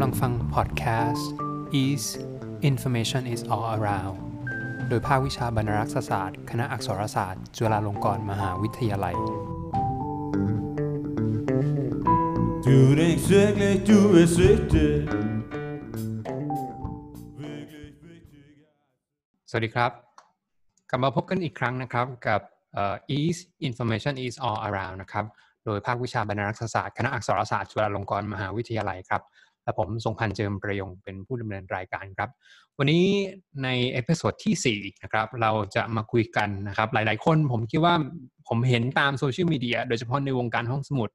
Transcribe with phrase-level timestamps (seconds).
[0.00, 1.30] กำลังฟังพอดแคสต์
[1.84, 2.04] Is
[2.70, 4.16] Information is all around
[4.88, 9.16] โดยภาควิชาบรรณารักษศาสตร์ คณะอักษรศาสตร์ จุฬาลงกรณ์มหาวิทยาลัย
[12.66, 14.96] Du er ikke virkelig, du er svigtet.
[19.50, 19.92] สวัสดีครับ
[20.90, 22.40] กลับมาพบกันอีกครั้งนะครับกับ
[22.74, 23.36] เอ่อ Is
[23.68, 25.24] Information is all around นะครับ
[25.64, 29.22] โดยภาควิชาบรรณารักษศาสตร์คณะอักษรศาสตร์จุฬาลงกรณ์มหาวิทยาลัยครับ
[29.64, 32.30] และผมทรงพันธ์เจิมประยงค์เป็นผู้ดำเนินรายการครับ
[32.78, 33.04] วันนี้
[33.62, 37.94] ใน episode ที่4นะครับเราจะมาคุยกันนะครับหลาย ๆ คนผมคิดว่า
[38.48, 41.10] ผมเห็นตามโซเชียลมีเดียโดยเฉพาะในวงการห้องสมุด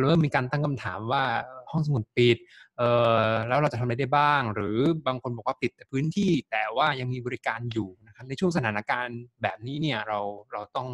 [0.00, 1.22] เริ่มมีการตั้งคำถามว่า
[1.70, 2.36] ห้องสมุดปิด
[2.78, 2.82] เอ
[3.22, 10.18] อแล้วเราจะทำอะไรได้บ้าง หรือบางคนบอกว่าปิดแต่พื้นที่แต่ว่ายังมีบริการอยู่นะครับในช่วงสถานการณ์แบบนี้เนี่ยเรา
[10.52, 10.88] เราต้อง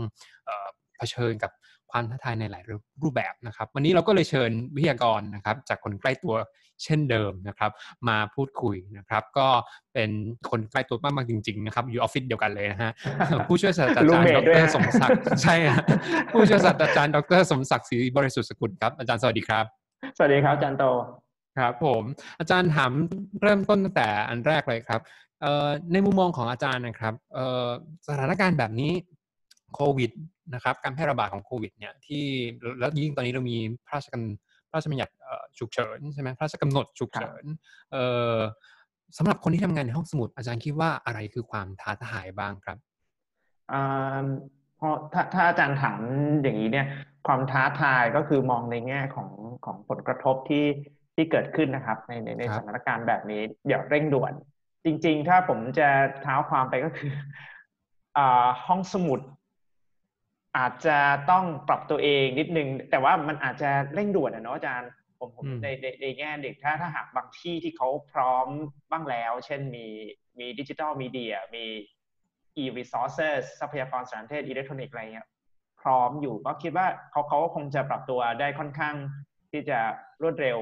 [0.46, 1.50] เเผชิญกับ
[1.90, 2.64] ความท้าทายในหลาย
[3.02, 6.34] รูปแบบนะครับ วันนี้เราก็เลยเชิญวิทยากรนะครับจากคนใกล้ตัว
[6.84, 7.70] เช่นเดิมนะครับ
[8.08, 9.48] มาพูดคุยนะครับ ก็
[9.94, 10.10] เป็น
[10.50, 12.92] คนใกล้ตัวมากๆจริง ๆ นะครับ อยู่ออฟฟิศเดียวกันเลยนะฮะ
[13.48, 15.82] ผู้ช่วยศาสตราจารย์ Roommate ดด้วยรฮะสมศักดิ์ใช่ฮะ
[16.32, 19.64] ผู้ช่วยศาสตราจารย์ดรสมศักดิ์ศรีบริสุทธิ์สกุลครับอาจารย์สวัสดีครับ
[20.16, 20.84] สวัสดีครับอาจารย์โต
[21.58, 22.02] ครับผม
[22.38, 22.92] อาจารย์ถาม
[23.42, 25.00] เริ่มต้นตั้งแต่อันแรกเลยครับ
[25.42, 27.68] เอ่อในมุมมองของอาจารย์นะครับเอ่อ
[28.08, 28.92] สถานการณ์แบบนี้
[29.74, 30.10] โควิด
[30.54, 32.24] นะครับการแพร่ระบาดของโควิดเนี่ยที่
[32.80, 33.56] แล้วยิ่งตอนนี้เรามี
[33.86, 37.44] พระราชกำพระราชบัญญัติเอ่อฉุกเฉินใช่ไหมพระราชกำหนดฉุกเฉิน
[37.92, 38.04] เอ่
[38.36, 38.38] อ
[39.18, 42.78] สำหรับคนที่ทำงานในห้องสมุด อาจารย์คิดว่าอะไรคือความท้าทายบ้างครับ
[43.72, 44.24] อ่า
[44.76, 46.00] เพราะถ้าถ้าอาจารย์ถาม
[46.42, 46.86] อย่างนี้เนี่ย
[47.26, 49.28] ความท้าทายก็คือมองในแง่ของ
[49.64, 50.66] ของผลกระทบที่
[51.14, 54.32] ที่เกิดขึ้นนะครับในในในครับสถานการณ์แบบนี้อย่าเร่งด่วน
[54.84, 55.88] จริง ๆ ถ้าผมจะ
[56.22, 57.12] เท้าความไปก็คือ
[58.16, 59.20] อ่าห้องสมุด
[60.58, 60.98] อาจจะ
[61.30, 68.46] ต้องปรับตัวเองนิดนึง แต่ว่ามันอาจจะเร่งด่วนนะเนาะอาจารย์ผมผมอืมในในในแง่เด็กถ้าถ้าหากบางที่ที่เขาพร้อม
[68.90, 69.86] บ้างแล้ว เช่นมี
[70.38, 71.64] มีดิจิทัลมีเดียมี
[72.62, 75.28] e-resources ทรัพยากรสารสนเทศอิเล็กทรอนิกส์อะไรเงี้ย
[75.80, 78.94] พร้อมอยู่ก็คิดว่าเขาเขาก็คงจะปรับตัวได้ค่อนข้าง
[79.52, 79.78] ที่จะ
[80.22, 80.58] รวดเร็ว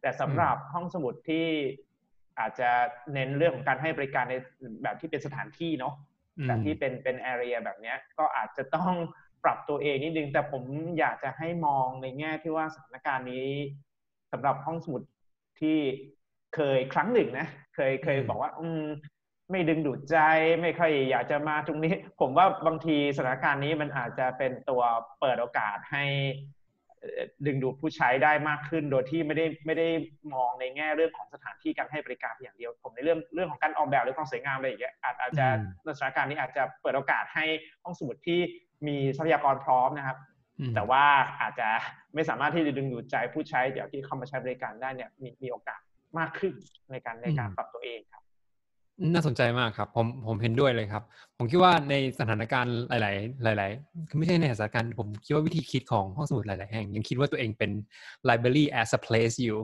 [0.00, 1.46] แต่สำหรับห้องสมุดที่
[2.40, 2.70] อาจจะ
[3.14, 4.34] เน้นเรื่องของการให้บริการใน
[4.82, 5.94] แบบที่เป็นสถานที่เนาะ
[6.38, 8.92] อืมแบบที่เป็นเป็น area แบบเนี้ยก็อาจจะต้อง
[9.46, 10.62] ปรับตัวเองนิดนึง แต่ผม
[10.98, 13.48] อยากจะให้มองในแง่ที่ว่าสถานการณ์นี้
[14.32, 15.02] สำหรับห้องสมุด
[15.60, 15.78] ที่
[16.54, 18.84] เคยครั้งหนึ่งนะ เคยเคยอืมบอกว่า อืม
[19.50, 20.16] ไม่ดึงดูดใจ
[20.62, 24.82] ไม่ค่อยอยากจะมาตรงนี้ ผมว่าบางทีสถานการณ์นี้มันอาจจะเป็นตัว
[25.20, 26.04] เปิดโอกาสให้
[27.00, 29.88] เอ่อดึงดูดผู้ใช้ได้มากขึ้น โดยที่ไม่ได้ไม่ได้
[30.34, 37.44] มองในแง่เรื่องของสถานที่การให้บริการเพียงอย่างเดียว ผมในเรื่องเรื่องของการออกแบบหรือความสวยงามอะไรอย่างเงี้ยอาจอาจจะอืมในสถานการณ์นี้อาจจะเปิดโอกาสให้
[37.82, 38.40] ห้องสมุดที่
[38.86, 40.18] มีทรัพยากรพร้อมนะครับ
[40.60, 41.04] อืมแต่ว่า
[41.40, 41.68] อาจจะ
[42.14, 45.80] ไม่สามารถที่จะดึงดูดใจผู้ใช้เดี๋ยวที่เข้ามาใช้บริการได้เนี่ยมีมีโอกาส
[46.18, 46.52] มากขึ้น
[46.90, 48.22] ในการในการปรับตัวเองครับ
[49.12, 51.02] น่าสนใจมากครับ ผมผมเห็นด้วยเลยครับ
[51.38, 52.92] ผมคิดว่าในสถานการณ์ห
[53.46, 57.70] ลาย ๆ หลาย ๆ คือไม่ใช่ในสถานการณ์ผมคิดว่าวิธีคิดของห้องสมุดหลาย ๆ แห่ง ยังคิดว่าตัวเองเป็น
[58.28, 59.58] library as a place อยู่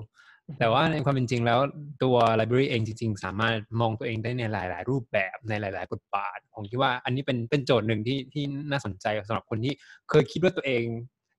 [0.59, 1.59] แต่ว่าในความเป็นจริงแล้ว
[2.03, 9.73] ตัว library เองจริง ๆ สามารถมองตัวเองได้ในหลาย ๆ รูปแบบในหลาย ๆ บทบาท ผมคิดว่าอันนี้เป็นเป็นโจทย์หนึ่งที่ที่น่าสนใจสำหรับคนที่
[10.11, 10.83] เคยคิดว่าตัวเอง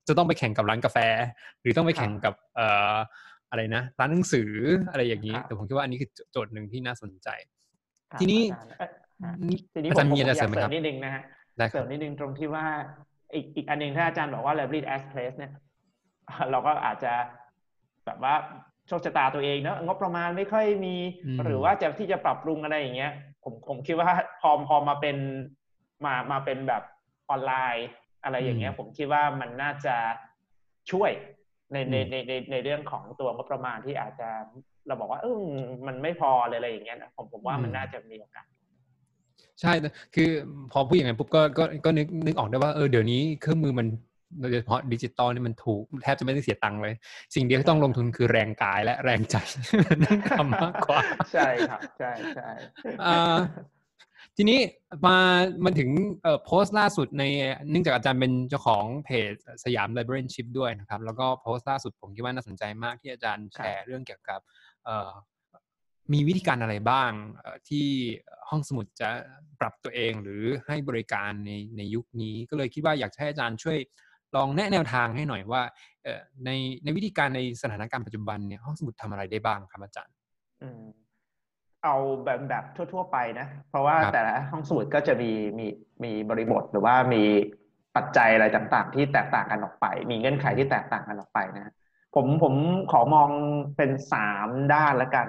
[0.08, 0.98] จะต้องไปแข่งกับร้านกาแฟ
[1.60, 2.96] หรือต้องไปแข่งกับเอ่อ
[3.50, 4.50] อะไรนะร้านหนังสือ
[4.90, 7.28] อะไรอย่างนี้ครับแต่ผมคิดว่าอันนี้คือโจทย์หนึ่งที่น่าสนใจ
[8.10, 8.88] ครับทีนี้อาจารย์เอ่อ
[9.22, 11.22] ฮะนี่ทีนี้อาผจารมย์ผมมีอะไรอยาเสริกมไหมเสริครัมบนิดนึงนะฮะ
[11.58, 12.66] ได้คเสริรับมนิดนึงตรงที่ว่า
[13.34, 15.52] อีกอีกอันหนึ่งถ้าอาจารย์บอกว่า library as place เนี่ย
[16.50, 17.12] เราก็อาจจะ
[18.06, 18.34] แบบว่า
[18.88, 20.96] โชคชะตาตัวเองเนอะงบประมาณไม่ค่อยมี
[21.26, 23.12] อืมหรือว่าจะที่จะปรับปรุงอะไรอย่างเงี้ย
[23.42, 25.16] ผมผมคิดว่าพอพอมาเป็น
[26.04, 26.82] มามาเป็นแบบ
[27.30, 27.86] ออนไลน์
[28.24, 29.96] อะไรอย่างเงี้ย ผมคิดว่ามันน่าจะ
[30.90, 31.10] ช่วย
[31.72, 34.28] ในในในในในเรื่องของตัวงบประมาณที่อาจจะ
[34.86, 35.42] เราบอกว่าเออ
[35.86, 38.46] มันไม่พอเลยอะไรอย่างเงี้ยนะผมผมว่ามันน่าจะมีโอกาส
[39.60, 40.30] ใช่แต่คือ
[40.72, 43.86] พอพูดอย่างนั้นปุ๊บก็ก็ก็นึกนึกออกได้ว่าเออเดี๋ยวนี้เครื่องมือมัน
[44.40, 46.94] โดยเฉพาะดิจิตอลนี่มันถูกแทบจะไม่ได้เสียตังค์เลย
[47.34, 49.36] สิ่งเดียวที่ต้องลงทุนคือแรงกายและแรงใจ
[50.04, 51.00] นั่งทำมากกว่า
[51.32, 52.50] ใช่ครับ ใช่ใช่
[53.04, 53.38] อ่า
[54.36, 54.58] ทีนี้
[55.06, 55.18] มา
[55.64, 55.90] มาถึง
[56.22, 57.24] เอ่อโพสต์ล่าสุดใน
[57.70, 59.32] เนื่องจากอาจารย์เป็นเจ้าของเพจ
[59.64, 64.40] สยาม Librarianship ด้วยนะครับ แล้วก็โพสต์ล่าสุดผมคิดว่าน่าสนใจมากที่อาจารย์แชร์เรื่องเกี่ยวกับ
[64.84, 65.10] เอ่อ
[66.12, 67.86] มีวิธีการอะไรบ้างเอ่อที่
[68.50, 69.08] ห้องสมุดจะ
[69.60, 73.78] ปรับตัวเองหรือให้บริการในในยุคนี้ ก็เลยคิดว่าอยากจะให้อาจารย์ช่วย
[74.36, 75.62] ลองแนะแนวทางให้หน่อยว่า
[76.04, 76.50] เอ่อใน
[76.84, 80.14] ในวิธีการในสถานการณ์ปัจจุบันเนี่ยห้องสมุดทำอะไรได้บ้างครับอาจารย์
[80.62, 80.84] อืม
[81.84, 85.66] เอาแบบแบบทั่ว ๆ ไปนะ เพราะว่าครับแต่ละห้องสมุดก็จะมีมี
[86.04, 87.22] มีบริบทหรือว่ามี
[87.96, 91.72] ปัจจัยอะไรต่างๆ ที่แตกต่างกันออกไป มีเงื่อนไขที่แตกต่างกันออกไปนะ
[92.14, 92.54] ผผมผม
[92.92, 93.28] ขอมอง
[93.76, 95.26] เป็นสามด้านละกัน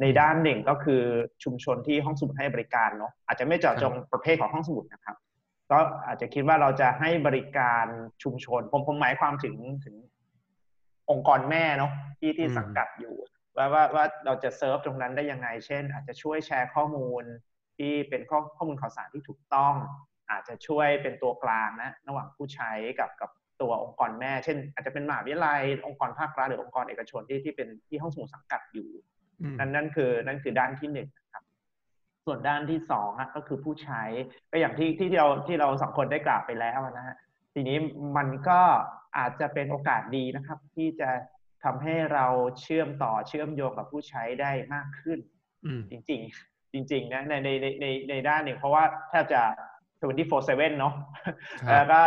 [0.00, 1.02] ในด้านหนึ่งก็คือ
[1.44, 5.16] ชุมชนที่ห้องสมุดให้บริการเนาะอาจจะไม่เจาะจงประเภทของห้องสมุดนะครับ
[5.70, 7.86] ก็อาจจะคิดว่าเราจะให้บริการ
[8.22, 9.96] ชุมชน ผมผมหมายความถึงถึง
[11.10, 13.14] องค์กรแม่เนาะที่ที่อืมสังกัดอยู่
[13.56, 17.24] ว่าว่าว่าเราจะเซิร์ฟตรงนั้นได้ยังไง เช่น อาจจะช่วยแชร์ข้อมูล
[17.78, 19.74] ที่เป็นข้อข้อมูลข่าวสารที่ถูกต้อง
[20.30, 22.70] อาจจะช่วยเป็นตัวกลางนะระหว่างผู้ใช้
[23.00, 23.30] กับกับ
[23.60, 28.88] ตัวองค์กรแม่ เช่น อาจจะเป็นมหาวิทยาลัยองค์กรภาครัฐหรือองค์กรเอกชนที่ที่เป็นที่ห้องสมุดสังกัดอยู่
[29.42, 31.29] อืมนั่นนั่นคือนั่นคือด้านที่หนึ่งนะครับ
[32.24, 34.02] ส่วนด้านที่สองอะก็คือผู้ใช้
[34.50, 37.16] ก็อย่างที่ที่เราที่เราสองคนได้กล่าวไปแล้วนะฮะ
[37.54, 37.76] ทีนี้
[38.16, 38.60] มันก็
[39.18, 41.10] อาจจะเป็นโอกาสดีนะครับ ที่จะ
[41.64, 42.26] ทำให้เรา
[42.60, 45.18] เชื่อมต่อเชื่อมโยงกับผู้ใช้ได้มากขึ้น
[45.64, 49.42] อืมจริง ๆ จริง ๆ นะในในในในในด้านหนึ่งเพราะว่าแทบจะ
[50.00, 50.94] 24/7เนาะ
[51.68, 52.00] ครับแล้วก็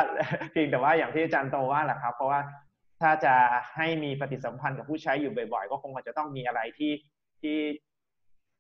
[0.52, 2.40] เพียงแต่ว่าอย่างที่อาจารย์โตว่าแหละครับ เพราะว่า
[3.02, 3.36] ถ้าจะ
[3.76, 6.94] ให้มีปฏิสัมพันธ์กับผู้ใช้อยู่บ่อยๆ ก็คงอาจจะต้องมีอะไรที่
[7.42, 7.58] ที่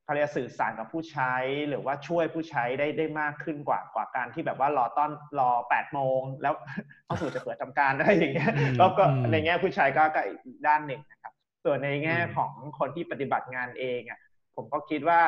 [0.03, 1.33] เขาเรียกสื่อสารกับผู้ใช้
[1.69, 6.53] หรือว่าช่วยผู้ใช้ได้ได้มากขึ้นกว่ากว่าการที่แบบว่ารอต้อนรอแปดโมงแล้ว
[7.05, 11.33] เอาสู่จะเปิดทำการได้อย่างเงี้ยอืมก็ก็อืมในแง่ผู้ใช้ก็ก็อีกด้านหนึ่งนะครับ
[11.63, 14.19] ส่วนในแง่อืมของคนที่ปฏิบัติงานเองอะ
[14.55, 15.19] ผมก็คิดว่า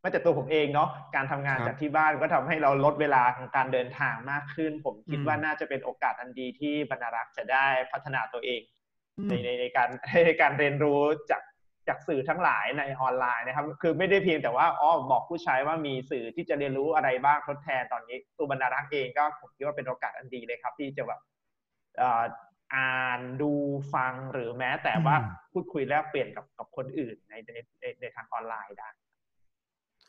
[0.00, 8.60] ไม่แต่ตัวผมเองเนาะการทำงานครับจากที่บ้านก็ทำให้เราลดเวลาของการเดินทางมากขึ้น ผมคิดอืมว่าน่าจะเป็นโอกาสอันดีที่บรรณารักษ์จะได้พัฒนาตัวเอง
[9.18, 9.88] อืมในในในการ
[10.26, 11.00] ในการเรียนรู้
[11.30, 11.42] จาก
[11.88, 21.20] จากสื่อทั้งหลายในออนไลน์นะครับ คือไม่ได้เพียงแต่ว่าอ๋อบอกผู้ใช้ว่ามีสื่อที่จะเรียนรู้อะไรบ้างทดแทนตอนนี้ตัวบรรณารักษ์เองก็ผมคิดว่าเป็นโอกาสอันดีเลยครับ ที่จะแบบ
[21.98, 22.22] เอ่อ
[22.74, 23.52] อ่านดู
[23.94, 28.88] ฟังหรือแม้แต่ว่าอืมพูดคุยแลกเปลี่ยนกับกับคนอื่นในในในในทางออนไลน์ได้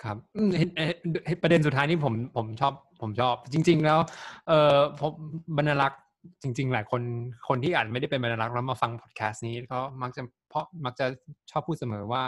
[0.03, 0.91] ครับอืมเห็นเอ่อ
[1.27, 3.99] เห็นประเด็นสุดท้ายนี่ผมผมชอบผมชอบ จริง ๆ แล้ว
[4.47, 5.13] เออผม
[5.57, 6.01] บรรณารักษ์
[6.43, 7.01] จริง ๆ หลายคน
[7.47, 11.05] คนที่อาจไม่ได้เป็นบรรณารักษ์แล้วมาฟังพอดแคสต์นี้ก็มักจะเพ ราะมักจะ
[11.51, 12.23] ชอบพูดเสมอว่า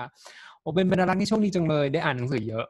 [0.62, 2.66] โอ้เป็นบรรณารักษ์นี่โชคดีจังเลย ได้อ่านหนังสือเยอะ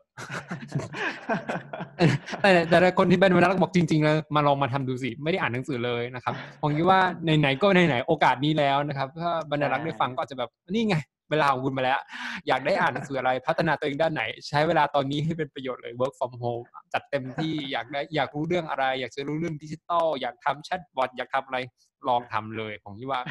[2.42, 7.00] แต่แต่ละคนที่เป็นบรรณารักษ์บอกจริงๆแล้วมาลองมาทำดูสิไม่ได้อ่านหนังสือเลยนะครับผมคิดว่า
[7.40, 10.96] ไหนๆก็ไหนๆโอกาสนี้แล้วนะครับ ถ้าบรรณารักษ์ได้ฟังก็อาจจะแบบนี่ไง
[11.32, 12.00] เวลาของคุณมาแล้ว
[12.48, 21.60] อยากได้อ่านหนังสืออะไรพัฒนาตัวเองด้านไหน ใช้เวลาตอนนี้ให้เป็นประโยชน์เลย work from home จัดเต็มที่อยากได้อยากรู้เรื่องอะไร อยากจะรู้เรื่องดิจิตอลอยากทำแชทบอทอยากทำอะไร
[22.08, 23.22] ลองทำเลย ผมคิดว่า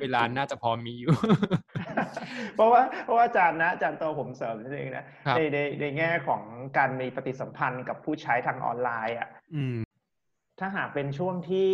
[0.00, 1.12] เวลาน่าจะพอมีอยู่
[2.54, 6.42] เพราะว่าเพราะว่าอาจารย์นะอาจารย์โตผมเสริมนิดนึงนะครับในในในแง่ของ
[6.78, 9.76] การมีปฏิสัมพันธ์กับผู้ใช้ทางออนไลน์อะอืม
[10.58, 11.70] ถ้าหากเป็นช่วงที่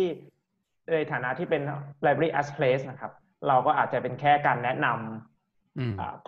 [0.93, 1.61] ในฐานะที่เป็น
[2.05, 3.11] library as place นะครับ
[3.47, 5.34] เราก็อาจจะเป็นแค่การแนะนำอืมอ่า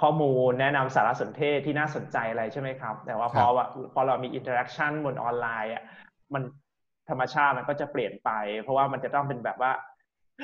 [0.02, 5.84] ข้อมูลแนะนำสารสนเทศที่น่าสนใจอะไรใช่ไหมครับ แต่ว่าคพรัอบว่าพอเรามี interaction บนออนไลน์อะ
[6.34, 6.44] มัน
[7.10, 8.30] ธรรมชาติมันก็จะเปลี่ยนไป
[8.62, 9.72] เพราะว่ามันจะต้องเป็นแบบว่า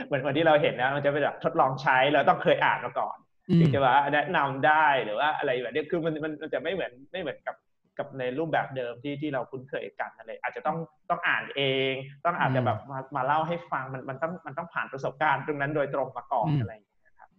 [0.06, 3.18] เหมือนเหมือนที่เราเห็นนะมันจะเป็นแบบทดลองใช้เราต้องเคยอ่านมาก่อน
[3.50, 7.56] อืมถึงจะว่าแนะนำได้หรือว่าอะไรแบบนี้คือมันมันมันจะไม่เหมือนไม่เหมือนกับ
[7.98, 10.78] กับในรูปแบบเดิมที่ที่เราคุ้นเคยกันอะไรอาจจะต้อง
[11.10, 11.62] ต้องอ่านเอ
[11.92, 11.94] ง
[12.26, 17.30] ต้องอาจจะแบบมามาเล่าให้ฟังมันมันต้องมันต้องผ่านประสบการณ์ตรงนั้นโดยตรงมาก่อนอืมอะไรอย่างเงี้ยครับ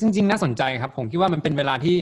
[0.00, 1.96] จริง ๆ น่าสนใจครับ ผมคิดว่ามันเป็นเวลาที่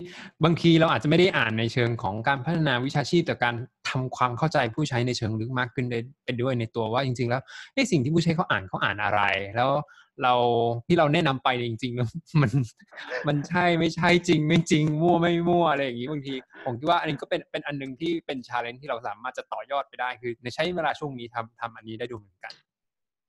[0.45, 3.55] บางทีเราอาจจะไม่ได้อ่านในเชิงของการพัฒนาวิชาชีพ แต่การ
[3.89, 7.43] ทำความเข้าใจผู้ใช้ในเชิงลึกมากขึ้นได้ไปด้วยในตัวว่าจริง ๆ แล้ว
[7.75, 9.21] ไอ้สิ่งที่ผู้ใช้เขาอ่านเขาอ่านอะไร
[9.57, 9.71] แล้ว
[10.23, 10.35] เรา
[10.87, 12.09] ที่เราแนะนำไปเนี่ยจริงๆแล้ว
[12.43, 12.51] มัน
[13.29, 22.53] มันใช่ไม่ใช่จริง ไม่จริงมั่วไม่มั่วอะไรอย่างนี้บางที ผมคิดว่าอันนี้ก็เป็นเป็นอันหนึงที่เป็นชาเลนจ์ที่เราสามารถจะต่อยอดไปได้คือในใช้เวลาช่วงนี้ทำทำอันนี้ได้ดูเหมือนกัน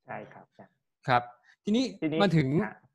[0.06, 0.66] ใช่ครับใช่
[1.08, 1.24] ครับ
[1.64, 2.48] ทีนี้ทีนี้มาถึง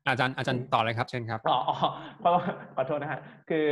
[0.05, 1.75] อะอาจารย์อาจารย์ต่อเลยครับเชิญครับอ๋ออ๋อ
[2.19, 2.43] เพราะว่า
[2.75, 3.67] ขอโทษนะฮะคือ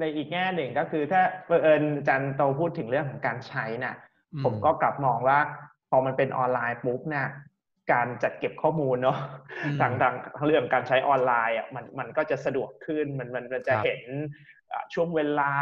[0.00, 3.94] ในอีกแง่หนึ่งก็คือถ้าเผอิญอาจันโตพูดถึงเรื่องของการใช้น่ะ
[4.34, 5.38] อืมผมก็กลับมองว่า
[5.90, 7.26] พอมันเป็นออนไลน์ปุ๊บเนี่ย
[7.92, 9.18] การจัดเก็บข้อมูลเนาะ
[9.64, 14.02] อืมทางทางทางเรื่องการใช้ออนไลน์อะมันมันก็จะสะดวกขึ้นมันมันมันจะครับเห็น
[14.72, 15.52] อะช่วงเวลา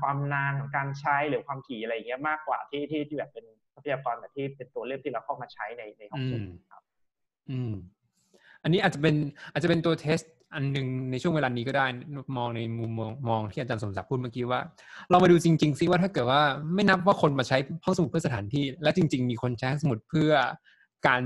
[0.00, 3.44] ความนานของการใช้หรือความถี่อะไรอย่างเงี้ยมากกว่าที่ที่ที่แบบเป็น
[3.74, 6.82] ทรัพยากรแบบที่เป็นตัวเลือกที่เราเข้ามาใช้ในในห้องสมุดครับ
[7.50, 7.72] อืม
[8.64, 9.14] อันนี้อาจจะเป็น
[9.52, 10.18] อาจจะเป็นตัวเทส
[10.54, 11.86] อันหนึ่งในช่วงเวลานี้ก็ได้
[12.36, 14.60] มองในมุมมองมองที่อาจารย์สมศักดิ์พูดเมื่อกี้ว่า
[15.10, 16.42] เรามาดูจริง ๆ ซิว่าถ้าเกิดว่า
[16.74, 20.30] ไม่นับว่าคนมาใช้ห้องสมุดเพื่อสถานที่ และจริง ๆ มีคนใช้ห้องสมุดเพื่อ
[21.06, 21.22] การ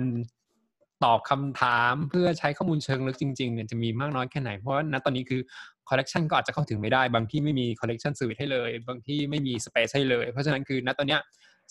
[1.05, 5.41] ตอบคำถามเพื่อใช้ข้อมูลเชิงลึกจริงๆเนี่ยจะมีมากน้อยแค่ไหน เพราะว่าณตอนนี้คือ
[5.89, 11.21] คอลเลกชันก็อาจจะเข้าถึงไม่ได้ บางที่ไม่มี collection service ให้เลย บางที่ไม่มี space ให้เลย เพราะฉะนั้นคือณตอนเนี้ย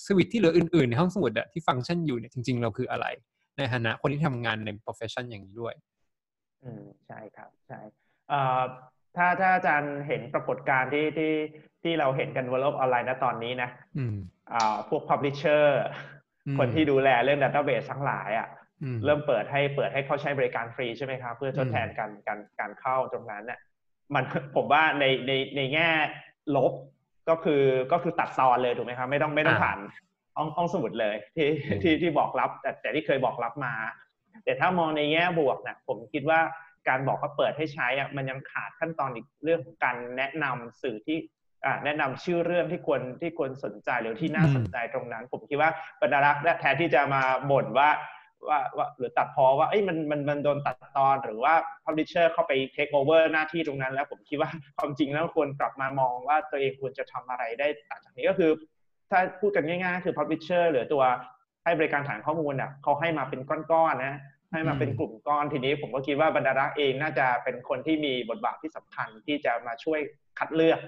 [0.06, 3.06] สวิตที่เหลืออื่นๆ ในห้องสมุดอะที่ฟังก์ชันอยู่เนี่ยจริง ๆ เราคืออะไร
[3.58, 5.74] ในฐานะคนที่ทำงานใน profession อย่างนี้ด้วย
[6.64, 7.80] อืมใช่ครับใช่
[8.30, 8.62] เอ่อ
[9.16, 11.34] ถ้าถ้าอาจารย์เห็นปรากฏการณ์ที่ที่
[11.84, 14.16] ที่เราเห็นกันบนโลกออนไลน์ณตอนนี้นะอืม
[14.54, 15.66] อ่าพวก publisher
[16.48, 18.48] อืมคนที่ดูแลเรื่อง database ทั้งหลายอะ
[18.84, 23.60] อืมเริ่มเปิดให้เปิดให้เขาใช้บริการฟรีใช่ไหมครับ เพื่อทดแทนอืมการการการเข้าตรงนั้นเนี่ย
[24.14, 24.24] มัน
[24.56, 25.90] ผมว่าในในในแง่
[26.56, 26.74] ลบ
[27.30, 29.80] ก็คือก็คือตัดตอนเลยถูกไหมครับ ไม่ต้องไม่ต้องผ่าน
[30.38, 31.50] ห้องห้องสมุดเลยที่
[31.84, 33.74] ที่ที่บอกรับแต่แต่ที่เคยบอกรับมา
[34.44, 36.40] แต่ถ้ามองในแง่บวกนะผมคิดว่า
[36.88, 41.18] การบอกว่าเปิดให้ใช้อะมันยังขาดขั้นตอนอีกเรื่องของการแนะนำสื่อที่
[41.66, 47.90] อ่าแนะนำชื่อเรื่องที่ควรที่ควรสนใจหรือที่น่าอืมสนใจตรงนั้น ผมคิดว่าบรรดารักษ์และแทนที่จะมาบ่นว่า
[48.50, 51.54] ว่าว่าหรือตัดพอว่าเอ้ยมันมันมันโดนตัดตอนหรือว่า
[51.86, 58.52] publisher เข้าไป take over หน้าที่ตรงนั้น แล้วผมคิดว่าความจริงแล้วควรกลับมามองว่าตัวเองควรจะทำอะไรได้ต่างจากนี้ก็คือ
[59.12, 61.04] ถ้าพูดกันง่ายๆ คือ publisher หรือตัว
[61.64, 64.16] ให้บริการฐานข้อมูลอะเขาให้มาเป็นก้อนๆนะ
[64.52, 70.00] ให้มาเป็นกลุ่มก้อนทีนี้ ผมก็คิดว่าบรรดารักษ์เองน่าจะเป็นคนที่มีบทบาทที่สำคัญที่จะมาช่วย
[70.40, 70.80] คัดเลือก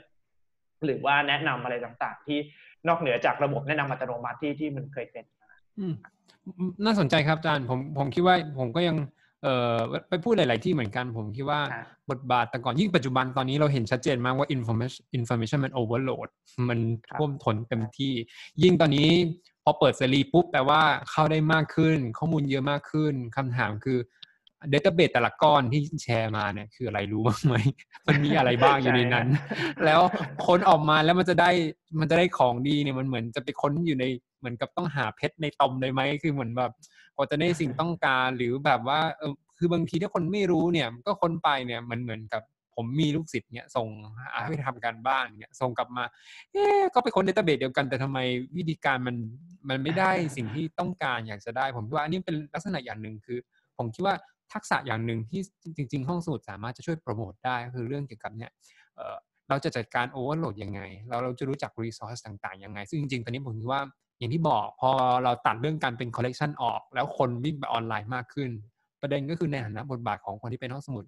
[0.86, 2.40] หรือว่าแนะนำอะไรต่างๆ ที่
[2.88, 5.26] นอกเหนือจากระบบแนะนำอัตโนมัติที่ที่มันเคยเป็น
[6.86, 8.96] น่าสนใจครับอาจารย์ผมผมคิดว่าผมก็ยัง
[9.44, 9.78] เอ่อ
[10.10, 16.28] ไปพูดหลาย ๆ ที่เหมือนกันผมคิดว่าครับบทบาทแต่ก่อนยิ่งปัจจุบันตอนนี้เราเห็นชัดเจนมากว่า information information มัน overload
[16.70, 18.14] มันครับท่วมท้นเต็มที่
[18.64, 19.10] ยิ่งตอนนี้
[19.64, 20.82] พอเปิดเสรีปุ๊บแปลว่า
[21.12, 24.00] เข้าได้มากขึ้น ข้อมูลเยอะมากขึ้นคำถามคือ
[24.72, 27.56] database แต่ละก้อนที่แชร์มาเนี่ยคืออะไรรู้บ้างไหม
[28.08, 29.28] มันมีอะไรบ้างอยู่ในนั้น
[29.86, 30.02] แล้ว
[30.46, 31.52] ค้นออกมาแล้วมันจะได้
[32.00, 34.06] มันจะได้ของดีเนี่ยมันเหมือนจะไปค้นอยู่ใน
[34.40, 36.72] เหมือนกับต้องหาเพชรในตมเลยไหมคือเหมือนแบบ
[37.20, 42.42] กว่าจะได้สิ่งต้องการหรือแบบว่าเออคือบางทีถ้าคนไม่รู้เนี่ยก็ค้นไปเนี่ยมันเหมือนกับ
[42.76, 43.88] ผมมีลูกศิษย์เนี่ยส่ง
[44.46, 46.04] ให้ทำการบ้านเนี่ยส่งกลับมา
[46.52, 48.20] เอ๊ก็ไปค้น database เดียวกัน แต่ทำไม
[48.58, 49.16] วิธีการมัน
[49.70, 53.40] มันไม่ได้สิ่งที่ต้องการอยากจะได้ ผมคิดว่าอันนี้เป็นลักษณะอย่างหนึ่งคือ
[53.78, 54.16] ผมคิดว่า
[54.54, 55.42] ทักษะอย่างหนึ่งที่
[55.78, 58.52] จริง ๆ ห้องสมุดสามารถจะช่วยโปรโมทได้ก็คือเรื่องเกี่ยวกับเนี่ย
[58.96, 59.16] เอ่อ
[59.50, 63.82] เราจะจัดการ overload ยังไง เราเราจะรู้จัก resource ต่างๆยังไง ซึ่งจริงๆ ตอนนี้ผมคิดว่า
[64.20, 64.92] อย่างที่บอกพอ
[65.24, 68.50] เราตัดเรื่องการเป็นคอลเลกชันออก แล้วคนวิ่งไปออนไลน์มากขึ้น
[69.02, 71.06] ประเด็นก็คือในฐานะบทบาทของคนที่เป็นห้องสมุด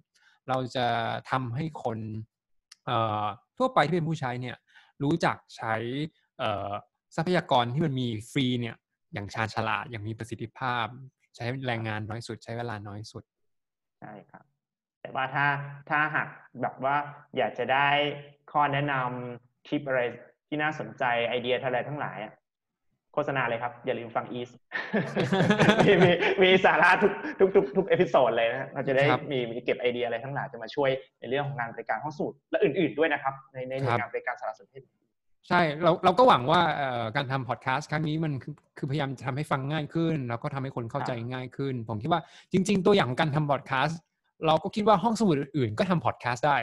[0.48, 0.86] เราจะ
[1.30, 1.98] ทำให้คน
[3.58, 4.56] ทั่วไปที่เป็นผู้ใช้เนี่ย
[5.02, 5.74] รู้จักใช้
[7.16, 8.76] ทรัพยากรที่มันมีฟรีเนี่ย
[9.12, 10.86] อย่างชาญฉลาดอย่างมีประสิทธิภาพ
[11.36, 13.24] ใช้แรงงานน้อยสุด ใช้เวลาน้อยสุด
[14.00, 14.44] ใช่ครับ
[15.00, 15.46] แต่ว่าถ้า
[15.90, 16.28] ถ้าหาก
[16.62, 16.96] แบบว่า
[17.36, 17.88] อยากจะได้
[18.52, 20.00] ข้อแนะนำทิปอะไร
[20.46, 22.32] ที่น่าสนใจไอเดียอะไรทั้งหลายอะ
[23.14, 24.50] โฆษณาเลยครับ อย่าลืมฟังอีส
[25.86, 26.10] มีมี
[26.42, 30.90] มีสาระทุกทุกทุกทุก episode เลยนะเราจะได้ครับมีมีเก็บไอเดียอะไรทั้งหลายจะมาช่วย
[31.20, 34.82] ในเรื่องของงานบริการห้องสมุดและอื่น ๆด้วยนะครับ ในในหน่วยงานบริการสารสนเทศ
[35.48, 42.20] ใช่เราเราก็หวังว่าเอ่อการทำพอดแคสต์ครั้งนี้มันคือคือพยายามจะทำให้ฟังง่ายขึ้น แล้วก็ทำให้คนเข้าใจง่ายขึ้น ผมคิดว่า
[42.52, 44.00] จริง ๆ ตัวอย่างของการทำพอดแคสต์
[44.46, 46.56] เราก็คิดว่าห้องสมุดอื่นๆ ก็ทำพอดแคสต์ได้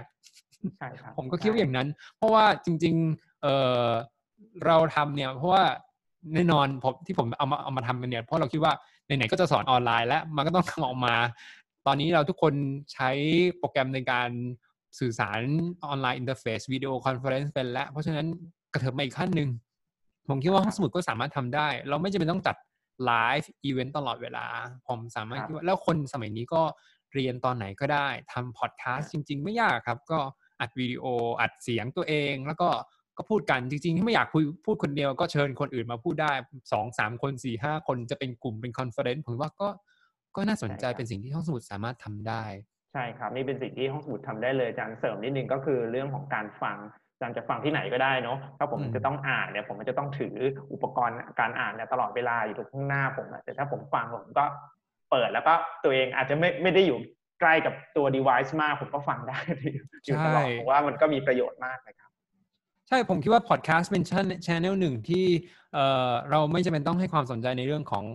[0.78, 1.88] ใช่ครับผมก็คิดว่าอย่างนั้น
[2.18, 3.48] เพราะว่าจริง ๆเอ
[3.86, 3.90] อ
[4.66, 5.64] เราทำเนี่ยเพราะว่า
[6.34, 8.74] แน่นอนผมที่ผมเอามาเอามาทำกันเนี่ยเพราะเราคิดว่า
[9.06, 11.16] ไหนๆก็จะสอนออนไลน์ แล้วมันก็ต้องทำออกมา
[11.88, 12.54] ตอนนี้เราทุกคน
[12.94, 13.10] ใช้
[13.58, 14.30] โปรแกรมในการ
[15.00, 15.40] สื่อสาร
[15.88, 18.26] ออนไลน์ interface video conference เป็นแล้ว เพราะฉะนั้น
[18.74, 19.50] กระเถิบมาอีกขั้นหนึ่ง
[20.30, 22.56] ผมคิดว่าห้องสมุดก็สามารถทำได้ เราไม่จำเป็นต้องจัด
[23.06, 24.46] live event ตลอดเวลา
[24.88, 26.62] ผมสามารถคิดว่าแล้วคนสมัยนี้ก็
[27.14, 30.20] เรียนตอนไหนก็ได้ทำพอดแคสต์จริง ๆ ไม่ยากครับ ก็
[30.62, 31.06] อัดวิดีโอ
[31.42, 32.70] อัดเสียงตัวเอง แล้วก็
[33.20, 36.32] ก็พูดกันจริงๆถ้าไม่อยากคุยพูดคนเดียวก็เชิญคนอื่นมาพูดได้
[36.74, 39.68] สองสามคนสี่ห้าคนจะเป็นกลุ่มเป็น conference ผมว่าก็
[40.36, 42.44] ก็น่าสนใจใช่ครับเป็นสิ่งที่ห้องสมุดสามารถทำได้
[42.94, 46.78] ใช่ครับนี่เป็นสิ่งที่ห้องสมุดทำได้เลยอาจารย์เสริมนิดนึงก็คือเรื่องของการฟัง
[47.14, 50.36] อาจารย์จะฟังที่ไหนก็ได้เนาะถ้าผมอืมจะต้องอ่านเนี่ยผมจะต้องถือ
[50.74, 54.46] อุปกรณ์การอ่านเนี่ยตลอดเวลาอยู่ตรงข้างหน้าผมอะแต่ถ้าผมฟังผมก็
[55.12, 57.00] เปิดแล้วก็ตัวเองอาจจะไม่ไม่ได้อยู่
[57.40, 59.40] ใกล้กับตัว device มากผมก็ฟังได้
[60.06, 62.09] อยู่ตลอดใช่ผมว่ามันก็มีประโยชน์มากเลยครับ
[62.90, 64.26] ใช่ผมคิดว่าพอดแคสต์เป็นช่อง
[64.82, 65.26] หนึ่งที่
[65.74, 68.06] เอ่อเราไม่จำเป็นต้องให้ความสนใจในเรื่องของ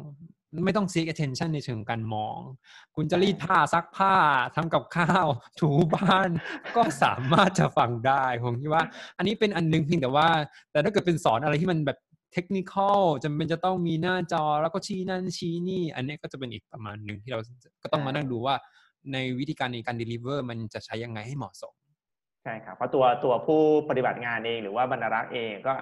[0.65, 2.39] ไม่ต้อง seek attention ในเชิงการมอง
[2.97, 4.15] คุณจะรีดผ้าซักผ้า
[4.55, 5.27] ทำกับข้าว
[5.61, 6.31] ถูบ้าน
[6.77, 8.83] ก็สามารถจะฟังได้ ผมคิดว่า
[9.19, 10.29] อันนี้เป็นอันหนึงเพียงแต่ว่า
[10.73, 11.99] แต่ถ้าเกิดเป็นสอนอะไรที่มันแบบ
[12.33, 17.39] เทคนิคอลจำเป็นจะต้องมีหน้าจอแล้วก็ชี้นั่นชี้นี่ อันนี้ก็จะเป็นอีกประมาณหนึ่งที่เรา
[17.83, 18.55] ก็ต้องมานั่งดูว่า
[19.13, 21.75] ในวิธีการในการ deliver มันจะใช้ยังไงให้เหมาะสม
[22.45, 25.75] ใช่ครับเพราะตัวตัวผู้ปฏิบัติงานเองหรือว่าบรรณารักษ์เองก็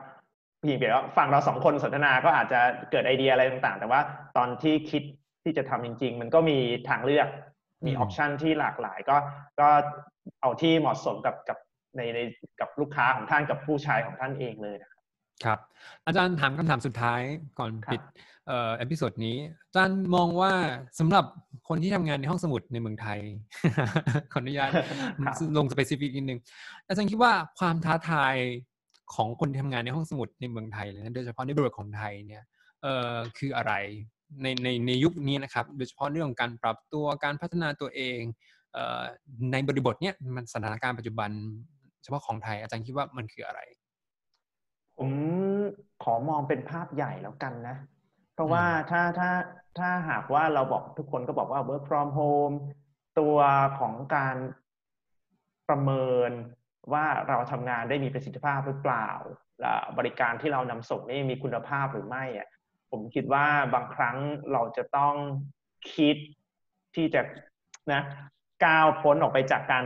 [0.61, 4.00] เพียงแต่ว่าฟังเราสองคนสนทนาก็อาจจะเกิดไอเดียอะไรต่างๆ แต่ว่า
[4.37, 5.02] ตอนที่คิด
[5.45, 7.28] ที่จะทำจริง ๆ มันก็มีทางเลือก
[7.87, 9.16] มีอือมอปชันที่หลากหลายก็
[9.61, 9.69] ก็
[10.40, 11.59] เอาที่เหมาะสมกับกับ
[11.97, 12.19] ในใน
[12.61, 14.92] กับลูกค้าของท่านกับผู้ใช้ของท่านเองเลยนะ
[15.45, 17.21] ครับครับ อาจารย์ถามคำถามสุดท้าย
[17.59, 18.03] ก่อนครับปิด
[18.47, 20.53] เอ่อ episode นี้ อาจารย์มองว่า
[20.99, 21.25] สำหรับ
[21.69, 23.19] คนที่ทำงานในห้องสมุดในเมืองไทย
[24.33, 24.79] ขออนุญาตค
[25.29, 26.39] รับลง specific นิดนึง
[26.89, 28.35] อาจารย์คิดว่าความท้าทาย
[29.15, 32.43] ของคนที่ทำงานในห้องสมุดในเมืองไทยเลยนะโดยเฉพาะในบริบทของไทยเนี่ย
[32.83, 33.73] เอ่อคืออะไร
[34.43, 38.21] ในในในยุคนี้นะครับ โดยเฉพาะเรื่องของการปรับตัวการพัฒนาตัวเอง
[38.73, 39.03] เอ่อ
[39.53, 41.31] ในบริบทเนี้ยมันสถานการณ์ปัจจุบัน
[42.03, 43.61] เฉพาะของไทยอาจารย์คิดว่ามันคืออะไร
[44.99, 45.11] ผม
[46.03, 47.77] ขอมองเป็นภาพใหญ่แล้วกันนะ
[48.35, 49.31] เพราะว่าถ้าถ้า
[49.79, 52.57] ถ้าหากว่าเราบอกทุกคนก็บอกว่า work from home
[53.19, 53.37] ตัว
[53.79, 54.37] ของการ
[55.69, 56.31] ประเมิน
[56.93, 59.09] ว่าเราทำงานได้มีประสิทธิภาพหรือเปล่า
[59.61, 62.49] และบริการที่เรานำส่งนี่มีคุณภาพหรือไม่อะ
[62.91, 64.17] ผมคิดว่าบางครั้ง
[64.53, 65.15] เราจะต้อง
[65.95, 66.17] คิด
[66.95, 67.21] ที่จะ
[67.93, 68.03] นะ
[68.65, 69.85] ก้าวพ้นออกไปจากการ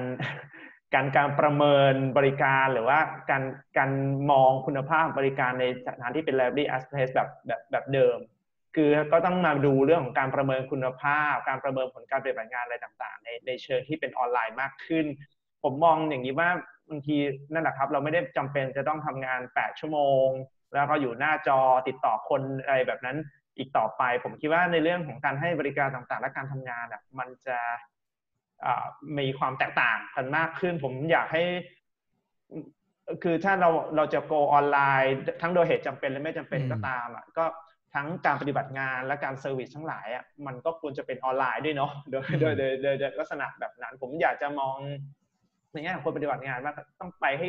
[0.96, 2.98] การการประเมินบริการหรือว่า
[3.30, 3.42] การ
[3.78, 3.90] การ
[4.30, 8.18] มองคุณภาพบริการในสถานที่เป็น library as place แบบแบบแบบเดิม
[8.74, 15.06] คือก็ต้องมาดูเรื่องของการประเมินคุณภาพ การประเมินผลการปฏิบัติงานอะไรต่างๆ ในในเชิงที่เป็นออนไลน์มากขึ้น
[15.62, 16.50] ผมมองอย่างนี้ว่า
[16.90, 17.16] บางที
[17.52, 20.26] นั่นแหละครับเราไม่ได้จำเป็นจะต้องทำงาน 8 ชั่วโมง
[20.74, 23.16] แล้วก็อยู่หน้าจอติดต่อคนอะไรแบบนั้น
[23.58, 27.58] อีกต่อไป ผมคิดว่าในเรื่องของการให้บริการต่างๆ และการทำงานอะมันจะ
[29.18, 31.42] มีความแตกต่างกันมากขึ้น ผมอยากให้
[33.22, 37.44] คือถ้าเราเราจะ go online ทั้งโดยเหตุจำเป็นและไม่จำเป็นก็ตามอะก็
[37.94, 44.76] ทั้งการปฏิบัติงานและการ service ทั้งหลายอะมันก็ควรจะเป็นออนไลน์ด้วยเนาะโดยโดยโดยโดยลักษณะแบบนั้น ผมอยากจะมอง
[45.72, 47.48] ในแง่ของคนปฏิบัติงานว่าต้องไปให้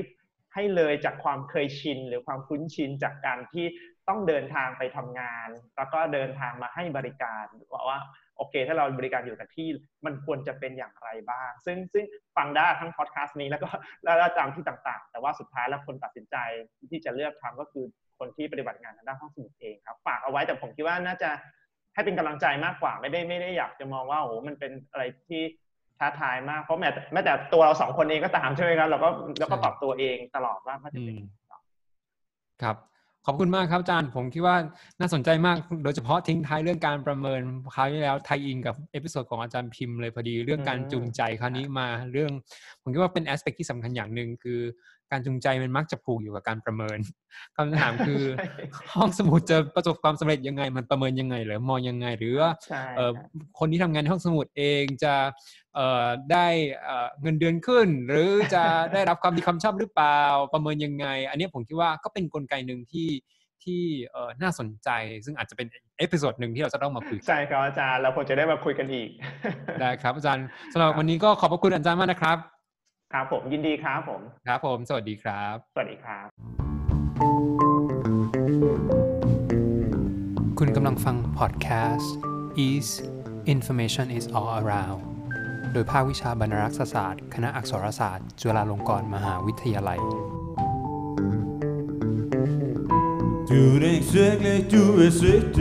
[0.53, 3.65] ให้เลยจากความเคยชิน หรือความคุ้นชินจากการที่
[4.07, 7.99] ต้องเดินทางไปทำงาน แล้วก็เดินทางมาให้บริการว่าว่า
[8.37, 9.67] โอเค ถ้าเราบริการอยู่กับที่
[10.05, 12.05] มันควรจะเป็นอย่างไรบ้าง ซึ่งซึ่ง
[12.37, 13.69] ฟังได้ทั้งพอดแคสต์นี้แล้วก็
[14.03, 16.35] แล้วตามที่ต่างๆ แต่ว่าสุดท้ายแล้วคนตัดสินใจ
[16.91, 17.85] ที่จะเลือกทำก็คือ
[18.19, 21.29] คนที่ปฏิบัติงานทางด้านห้องสมุดเองครับฝากเอาไว้แต่ผมคิดว่าน่าจะ
[21.93, 25.41] ให้เป็นกำลังใจมากกว่าไม่ได้ไม่ได้อยากจะมองว่าโอ้โหมันเป็นอะไรที่
[25.99, 31.15] ท้าทายมากเพราะแม้แม้แต่ตัวเราสองคนเองก็ตามใช่ไหมครับเราก็เราก็ปรับตัวเองตลอดว่ามันจะเป็น
[32.61, 32.75] ครับ
[33.29, 34.55] ขอบคุณมากครับอาจารย์ ผมคิดว่า
[34.99, 37.41] น่าสนใจมาก โดยเฉพาะทิ้งท้ายเรื่องการประเมิน
[37.73, 42.31] คราวที่แล้ว tie-in กับ episode ของอาจารย์พิมพ์เลยพอดีเรื่องการจูงใจคราวนี้มาเรื่อง
[42.81, 44.59] ผมคิดว่าเป็น aspect ที่สำคัญอย่างหนึ่งคือ
[45.11, 46.97] การจูงใจมันมักจะผูกอยู่กับการประเมิน
[47.55, 48.23] คำถามคือ
[48.93, 52.51] ห้องสมุดจะประสบความสำเร็จยังไง มันประเมินยังไง หรือมองยังไง หรือว่า
[53.59, 55.15] คนที่ทำงานในห้องสมุดเองจะ
[56.31, 56.47] ได้
[57.21, 60.21] เงินเดือนขึ้น หรือจะได้รับความดีความชอบหรือเปล่า
[60.53, 63.09] ประเมินยังไง อันนี้ผมคิดว่าก็เป็นกลไกหนึ่งที่
[63.63, 63.83] ที่
[64.41, 64.89] น่าสนใจ
[65.25, 65.67] ซึ่งอาจจะเป็น
[65.99, 69.09] episode หนึ่งที่เราจะต้องมาคุยใช่ครับอาจารย์เราควรจะได้มาคุยกันอีก
[69.81, 72.37] ได้ครับอาจารย์สำหรับวันนี้ก็ขอบพระคุณอาจารย์มากนะครับ
[73.13, 76.27] ครับผมยินดีครับผม ครับผม สวัสดีครับ สวัสดีครับ
[80.59, 82.13] คุณกำลังฟังพอดแคสต์
[82.65, 82.93] Ease
[83.53, 85.01] Information is all around
[85.73, 90.01] โดยภาควิชาบรรณารักษศาสตร์ คณะอักษรศาสตร์ จุฬาลงกรณ์มหาวิทยาลัย
[93.49, 95.57] Du er ikke svært, du er sødt